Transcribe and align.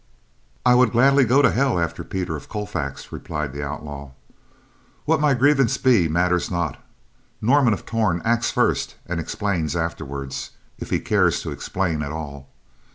"I 0.65 0.73
would 0.73 0.93
gladly 0.93 1.25
go 1.25 1.43
to 1.43 1.51
hell 1.51 1.77
after 1.79 2.03
Peter 2.03 2.35
of 2.35 2.49
Colfax," 2.49 3.11
replied 3.11 3.53
the 3.53 3.63
outlaw. 3.63 4.13
"What 5.05 5.19
my 5.21 5.35
grievance 5.35 5.77
be 5.77 6.07
matters 6.07 6.49
not. 6.49 6.83
Norman 7.39 7.71
of 7.75 7.85
Torn 7.85 8.19
acts 8.25 8.49
first 8.49 8.95
and 9.05 9.19
explains 9.19 9.75
afterward, 9.75 10.35
if 10.79 10.89
he 10.89 10.99
cares 10.99 11.43
to 11.43 11.51
explain 11.51 12.01
at 12.01 12.11
all. 12.11 12.49